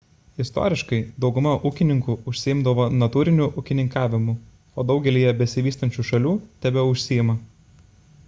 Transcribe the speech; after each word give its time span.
istoriškai 0.43 0.99
dauguma 1.23 1.51
ūkininkų 1.69 2.15
užsiimdavo 2.31 2.87
natūriniu 3.03 3.45
ūkininkavimu 3.63 4.35
o 4.83 4.85
daugelyje 4.93 5.35
besivystančių 5.43 6.07
šalių 6.11 6.33
tebeužsiima 6.67 7.37